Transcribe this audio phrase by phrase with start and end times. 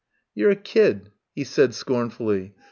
[0.33, 2.55] "You're a kid," he said scornfully.